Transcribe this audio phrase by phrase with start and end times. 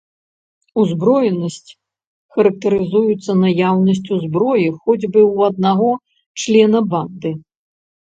[0.83, 1.71] Узброенасць
[2.37, 5.91] характарызуецца наяўнасцю зброі хоць бы ў аднаго
[6.43, 7.29] члена банды.